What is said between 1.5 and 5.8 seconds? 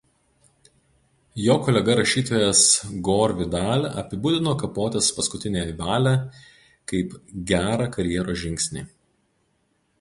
kolega rašytojas Gore Vidal apibūdino Kapotės paskutiniąją